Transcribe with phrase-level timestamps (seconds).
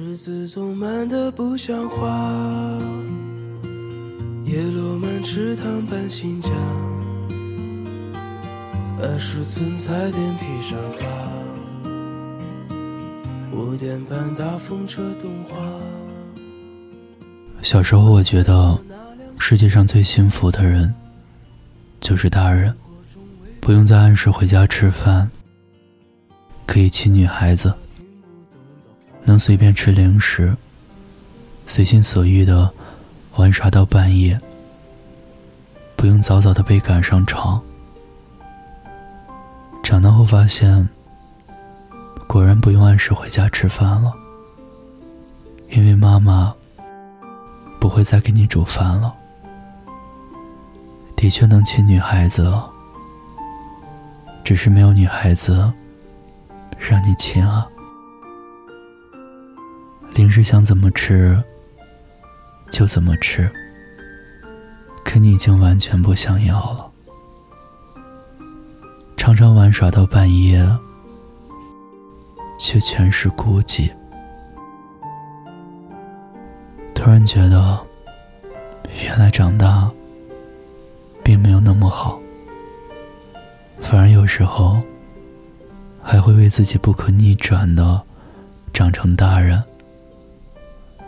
[0.00, 2.06] 日子总慢得不像话，
[4.44, 6.48] 叶落满池塘搬新家，
[9.02, 11.04] 二十寸彩电披上发，
[13.52, 15.56] 五点半大风车动画。
[17.60, 18.78] 小时候，我觉得
[19.40, 20.94] 世界上最幸福的人
[21.98, 22.72] 就是大人，
[23.60, 25.28] 不用再按时回家吃饭，
[26.66, 27.74] 可以亲女孩子。
[29.28, 30.56] 能随便吃零食，
[31.66, 32.72] 随心所欲的
[33.36, 34.40] 玩耍到半夜，
[35.96, 37.62] 不用早早的被赶上床。
[39.82, 40.88] 长大后发现，
[42.26, 44.10] 果然不用按时回家吃饭了，
[45.68, 46.54] 因为妈妈
[47.78, 49.14] 不会再给你煮饭了。
[51.16, 52.70] 的确能亲女孩子了，
[54.42, 55.70] 只是没有女孩子
[56.78, 57.68] 让你亲啊。
[60.18, 61.40] 零食想怎么吃
[62.72, 63.48] 就怎么吃，
[65.04, 66.90] 可你已经完全不想要了。
[69.16, 70.60] 常常玩耍到半夜，
[72.58, 73.88] 却全是孤寂。
[76.96, 77.78] 突然觉得，
[79.04, 79.88] 原来长大
[81.22, 82.20] 并没有那么好，
[83.80, 84.82] 反而有时候
[86.02, 88.02] 还会为自己不可逆转的
[88.72, 89.62] 长成大人。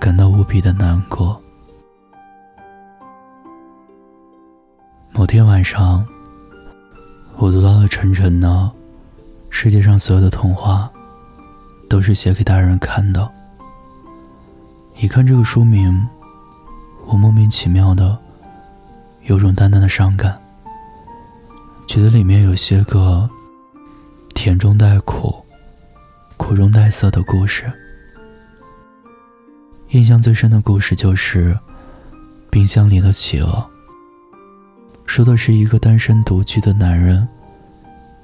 [0.00, 1.38] 感到无比的难过。
[5.12, 6.02] 某天晚上，
[7.36, 8.48] 我读到了晨晨的
[9.50, 10.90] 《世界上所有的童话
[11.86, 13.20] 都是写给大人看的》。
[14.96, 16.08] 一看这个书名，
[17.04, 18.18] 我莫名其妙的
[19.24, 20.40] 有种淡淡的伤感，
[21.86, 23.28] 觉得里面有些个
[24.34, 25.44] 甜中带苦、
[26.38, 27.70] 苦中带涩的故事。
[29.90, 31.52] 印象最深的故事就是
[32.48, 33.48] 《冰箱里的企鹅》。
[35.04, 37.26] 说的是一个单身独居的男人，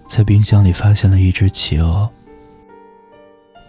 [0.06, 2.08] 在冰箱里发现了一只企鹅。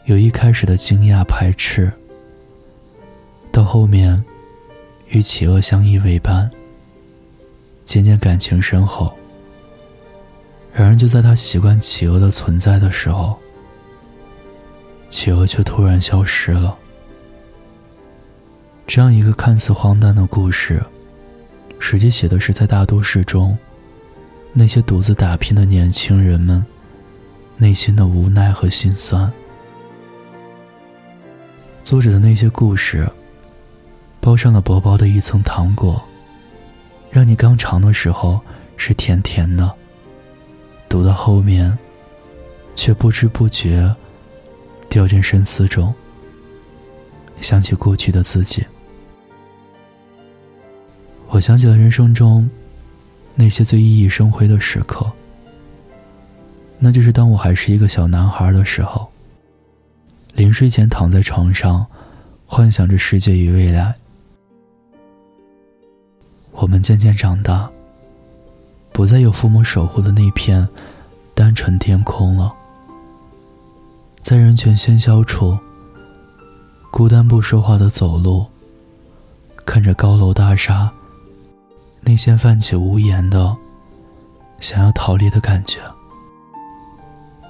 [0.06, 1.92] 由一开始的惊讶排斥，
[3.52, 4.24] 到后面
[5.08, 6.48] 与企鹅相依为伴，
[7.84, 9.12] 渐渐感情深厚。
[10.72, 13.36] 然而就在他习惯企鹅的存在的时候，
[15.10, 16.78] 企鹅却突然消失了。
[18.88, 20.82] 这样一个看似荒诞的故事，
[21.78, 23.56] 实际写的是在大都市中，
[24.54, 26.66] 那些独自打拼的年轻人们
[27.58, 29.30] 内心的无奈和心酸。
[31.84, 33.06] 作者的那些故事，
[34.22, 36.02] 包上了薄薄的一层糖果，
[37.12, 38.40] 让你刚尝的时候
[38.78, 39.70] 是甜甜的，
[40.88, 41.78] 读到后面，
[42.74, 43.94] 却不知不觉
[44.88, 45.94] 掉进深思中，
[47.42, 48.66] 想起过去的自己。
[51.38, 52.50] 我想起了人生中
[53.36, 55.06] 那些最熠熠生辉的时刻，
[56.80, 59.08] 那就是当我还是一个小男孩的时候，
[60.34, 61.86] 临睡前躺在床上，
[62.48, 63.94] 幻想着世界与未来。
[66.54, 67.70] 我们渐渐长大，
[68.92, 70.68] 不再有父母守护的那片
[71.36, 72.52] 单纯天空了，
[74.24, 75.56] 在人群喧嚣处，
[76.90, 78.44] 孤单不说话的走路，
[79.68, 80.92] 看着高楼大厦。
[82.08, 83.54] 内心泛起无言的
[84.62, 85.82] 想要逃离的感觉，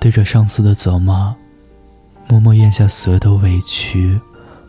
[0.02, 1.36] 对着上司的责骂，
[2.28, 4.20] 默默咽下所有的委屈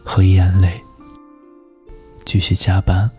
[0.04, 0.78] 和眼泪，
[2.27, 3.10] 继续加班。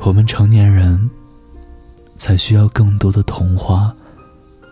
[0.00, 1.08] 我们成年人
[2.16, 3.94] 才需要更多的童话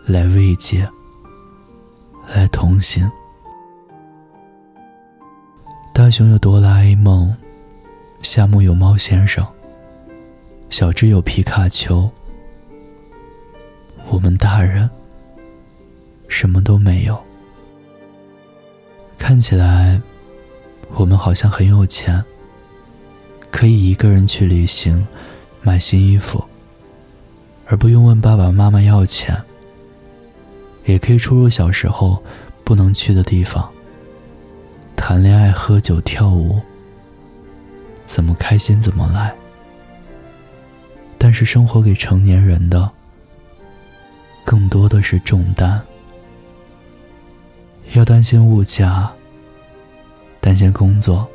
[0.05, 0.85] 来慰藉，
[2.27, 3.09] 来同行。
[5.93, 7.33] 大雄有哆啦 A 梦。
[8.21, 9.45] 夏目有猫先生，
[10.69, 12.09] 小智有皮卡丘，
[14.09, 14.89] 我们大人
[16.27, 17.17] 什么都没有。
[19.17, 20.01] 看起来，
[20.95, 22.23] 我们好像很有钱，
[23.51, 25.07] 可以一个人去旅行，
[25.61, 26.43] 买新衣服，
[27.67, 29.35] 而不用问爸爸妈妈要钱。
[30.85, 32.21] 也可以出入小时候
[32.63, 33.67] 不能去的地方，
[34.95, 36.59] 谈恋爱、喝酒、跳舞。
[38.05, 39.33] 怎么开心怎么来。
[41.17, 42.89] 但是生活给成年人的，
[44.43, 45.81] 更多的是重担。
[47.93, 49.11] 要担心物价，
[50.39, 51.27] 担心工作，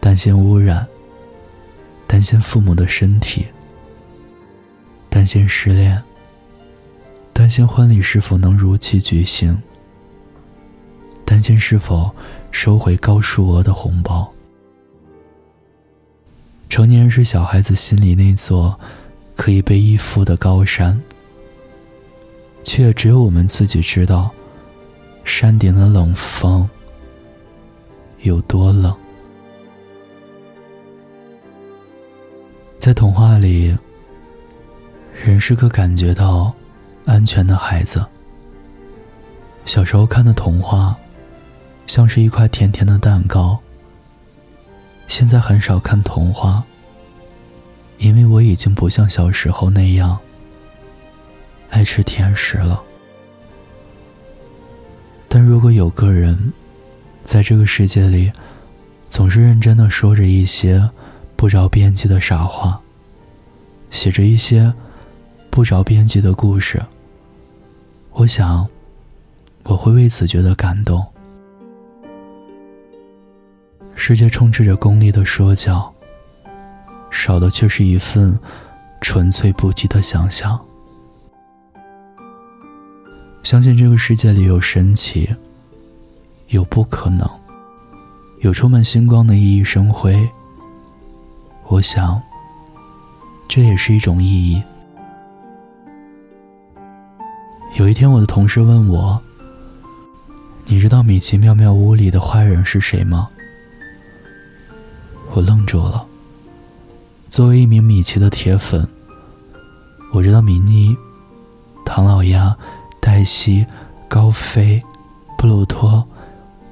[0.00, 0.86] 担心污染，
[2.06, 3.46] 担心父母的身体，
[5.08, 6.02] 担心失恋，
[7.32, 9.60] 担心婚礼是否能如期举行，
[11.24, 12.10] 担心是否
[12.50, 14.32] 收回高数额的红包。
[16.72, 18.80] 成年人是小孩子心里那座
[19.36, 20.98] 可以被依附的高山，
[22.64, 24.30] 却只有我们自己知道，
[25.22, 26.66] 山顶的冷风
[28.22, 28.90] 有多冷。
[32.78, 33.76] 在童话里，
[35.22, 36.50] 人是个感觉到
[37.04, 38.02] 安全的孩子。
[39.66, 40.96] 小时候看的童话，
[41.86, 43.61] 像是一块甜甜的蛋糕。
[45.12, 46.64] 现在很少看童话，
[47.98, 50.18] 因为我已经不像小时候那样
[51.68, 52.82] 爱吃甜食了。
[55.28, 56.50] 但如果有个人，
[57.22, 58.32] 在这个世界里，
[59.10, 60.88] 总是认真的说着一些。
[61.36, 62.80] 不着边际的傻话，
[63.90, 64.72] 写着一些
[65.50, 66.82] 不着边际的故事。
[68.12, 68.66] 我想，
[69.64, 71.04] 我会为此觉得感动。
[74.04, 75.88] 世界充斥着功利的说教，
[77.08, 78.36] 少的却是一份
[79.00, 80.60] 纯粹不羁的想象。
[83.44, 85.32] 相信这个世界里有神奇，
[86.48, 87.24] 有不可能，
[88.40, 90.28] 有充满星光的熠熠生辉。
[91.68, 92.20] 我想，
[93.46, 94.60] 这也是一种意义。
[97.76, 99.22] 有一天，我的同事问我
[100.66, 103.28] ：“你知道米奇妙妙屋里的坏人是谁吗？”
[105.34, 106.04] 我愣住了。
[107.28, 108.86] 作为一名米奇的铁粉，
[110.12, 110.96] 我知道米妮、
[111.84, 112.54] 唐老鸭、
[113.00, 113.66] 黛西、
[114.08, 114.82] 高飞、
[115.38, 116.06] 布鲁托，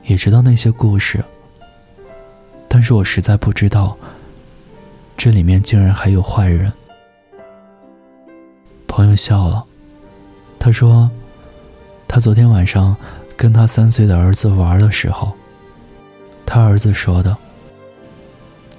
[0.04, 1.24] 也知道那些故事，
[2.68, 3.96] 但是我实在不知道。
[5.16, 6.72] 这里面竟然还有坏人。
[8.86, 9.64] 朋友笑了，
[10.58, 11.10] 他说
[12.08, 12.96] ：“他昨天晚上
[13.36, 15.32] 跟他三岁的儿子玩的时候，
[16.46, 17.36] 他儿子说的，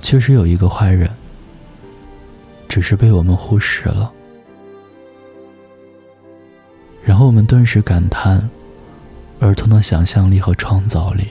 [0.02, 1.10] 确实有一个坏人，
[2.68, 4.12] 只是被我们忽视了。”
[7.04, 8.50] 然后我们顿时感叹
[9.40, 11.26] 儿童的想象力和创造力。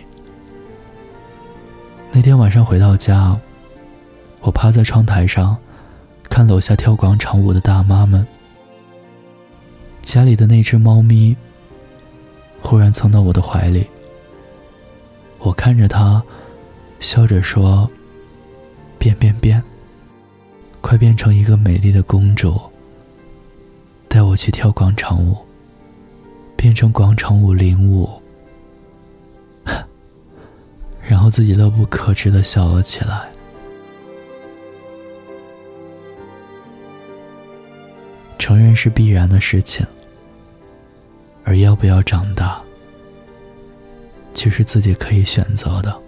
[2.13, 3.39] 那天晚上回到家。
[4.43, 5.55] 我趴在窗台上，
[6.31, 8.27] 看楼下跳广场舞的大妈们。
[10.01, 11.37] 家里的那只猫咪
[12.63, 13.87] 忽然蹭到我的怀里，
[15.41, 16.23] 我看着它，
[17.01, 17.89] 笑着说
[19.01, 19.63] ：“变变变，
[20.83, 22.61] 快变成一个美丽的公主，
[24.09, 25.35] 带我去跳广场舞，
[26.55, 28.07] 变成广场舞领舞。
[31.03, 33.27] ”然后自己乐不可支的笑了起来。
[38.39, 39.87] 成人是必然的事情，
[41.43, 42.61] 而要不要长大，
[44.35, 45.99] 却是自己可以选择的。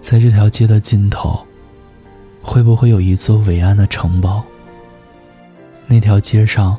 [0.00, 1.38] 在这条街的尽头，
[2.42, 4.42] 会不会有一座伟岸的城堡？
[5.86, 6.76] 那条街上，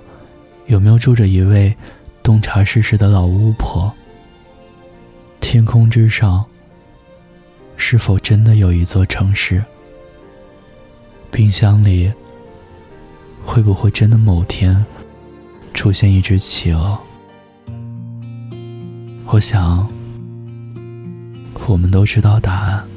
[0.66, 1.76] 有没有住着一位
[2.24, 3.92] 洞察世事的老巫婆？
[5.40, 6.44] 天空之上，
[7.78, 9.64] 是否真的有一座城市？
[11.30, 12.12] 冰箱里。
[13.44, 14.86] 会不会真的某天
[15.74, 16.96] 出现一只企鹅？
[19.26, 19.90] 我想，
[21.66, 22.88] 我们都知道答案，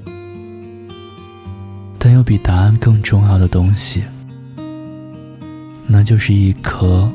[2.25, 4.03] 比答案更重要的东西，
[5.87, 7.11] 那就是一颗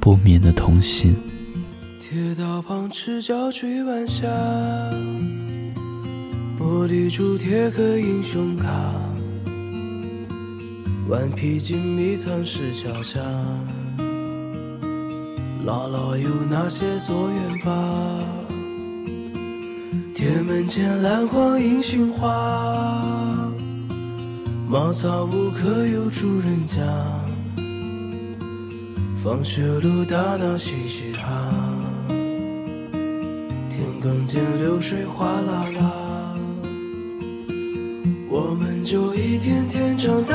[0.00, 1.14] 不眠的童心。
[2.00, 4.26] 铁道旁赤脚追晚霞，
[6.58, 8.66] 玻璃珠铁盒英雄卡。
[11.08, 13.20] 顽皮筋迷藏石桥下，
[15.66, 18.18] 姥姥有那些作业吧？
[20.14, 23.21] 铁门前篮筐银杏花，
[24.72, 26.80] 茅草屋可有住人家？
[29.22, 31.52] 放学路打闹嘻嘻哈，
[33.68, 36.34] 田埂间流水哗啦啦，
[38.30, 40.34] 我们就一天天长大。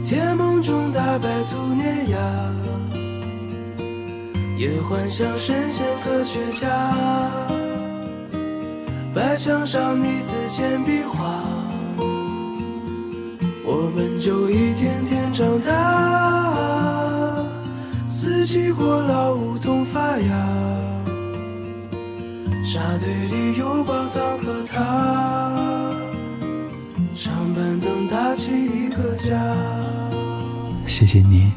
[0.00, 2.16] 甜梦中大白兔碾压，
[4.56, 6.68] 也幻想神仙科学家。
[9.12, 11.42] 白墙上你字铅笔画，
[13.70, 17.44] 我们就一天天长大。
[18.08, 20.30] 四季过老，梧桐发芽，
[22.64, 25.54] 沙堆里有宝藏和他。
[27.12, 29.38] 长板凳搭起一个家。
[30.86, 31.52] 谢谢你，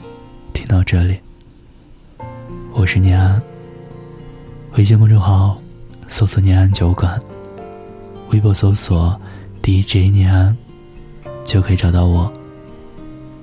[0.51, 1.17] 听到这里。
[2.73, 3.41] 我是念安。
[4.75, 5.57] 微信公众号
[6.09, 7.17] 搜索“念安酒馆”，
[8.31, 9.17] 微博搜索
[9.63, 10.53] “DJ 念安”，
[11.43, 12.31] 就可以找到我。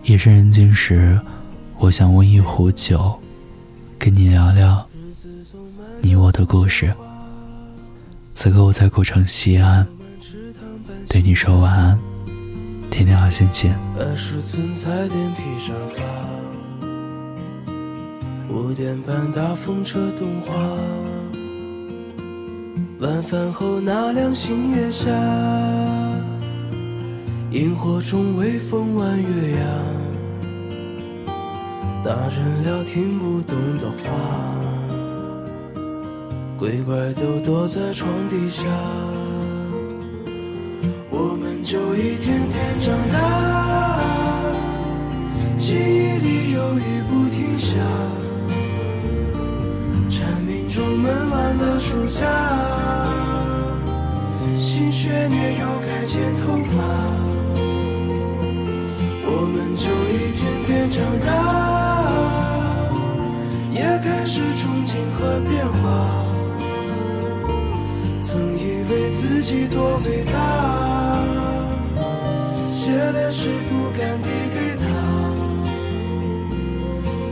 [0.05, 1.21] 夜深人静时，
[1.78, 3.19] 我想温一壶酒，
[3.99, 4.87] 跟你聊聊
[6.00, 6.93] 你我的故事。
[8.35, 9.87] 此刻我在古城西安，
[11.09, 11.99] 对你说晚安，
[12.90, 13.75] 天天好心情。
[13.99, 16.95] 二十寸彩电披沙发，
[18.55, 20.55] 五点半大风车动画，
[23.00, 25.11] 晚饭后那凉星月下，
[27.50, 29.64] 萤火虫微风弯月牙。
[32.05, 34.05] 大人聊听不懂的话，
[36.59, 38.64] 鬼怪都躲在床底下，
[41.09, 43.99] 我们就一天天长大，
[45.57, 47.76] 记忆里有雨不停下，
[50.11, 52.26] 蝉鸣中闷完了暑假，
[54.55, 56.76] 新学年又该剪头发，
[59.78, 61.28] 就一天天长大。
[63.70, 66.25] 也开始憧憬和变化，
[68.20, 70.35] 曾以为自己多伟大，
[72.66, 74.85] 写的诗不敢递给他，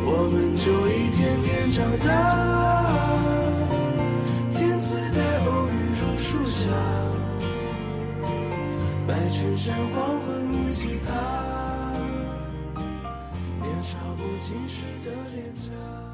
[0.06, 2.08] 我们就一天天长大，
[4.52, 6.70] 天赐在偶遇榕树下，
[9.06, 11.10] 白衬衫黄昏木吉他，
[14.46, 16.05] 浸湿的脸颊。